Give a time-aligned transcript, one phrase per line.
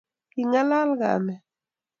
[0.31, 1.41] Kingalal kamet